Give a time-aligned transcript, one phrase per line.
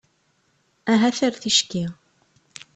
[0.91, 1.85] Ahat ar ticki.